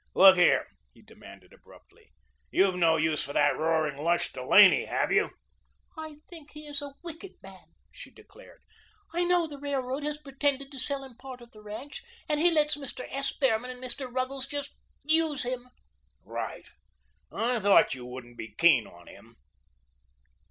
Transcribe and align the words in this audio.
Look 0.15 0.35
here," 0.35 0.65
he 0.95 1.03
demanded 1.03 1.53
abruptly, 1.53 2.11
"you've 2.49 2.73
no 2.75 2.97
use 2.97 3.21
for 3.23 3.33
that 3.33 3.55
roaring 3.55 3.95
lush, 3.97 4.31
Delaney, 4.33 4.85
have 4.85 5.11
you?" 5.11 5.29
"I 5.95 6.17
think 6.27 6.53
he 6.53 6.65
is 6.65 6.81
a 6.81 6.95
wicked 7.03 7.33
man," 7.43 7.65
she 7.91 8.09
declared. 8.09 8.63
"I 9.13 9.25
know 9.25 9.45
the 9.45 9.59
Railroad 9.59 10.01
has 10.01 10.17
pretended 10.17 10.71
to 10.71 10.79
sell 10.79 11.03
him 11.03 11.17
part 11.17 11.39
of 11.39 11.51
the 11.51 11.61
ranch, 11.61 12.01
and 12.27 12.39
he 12.39 12.49
lets 12.49 12.75
Mr. 12.77 13.05
S. 13.11 13.31
Behrman 13.33 13.69
and 13.69 13.83
Mr. 13.83 14.11
Ruggles 14.11 14.47
just 14.47 14.71
use 15.03 15.43
him." 15.43 15.69
"Right. 16.23 16.65
I 17.31 17.59
thought 17.59 17.93
you 17.93 18.07
wouldn't 18.07 18.37
be 18.39 18.55
keen 18.57 18.87
on 18.87 19.05
him." 19.05 19.35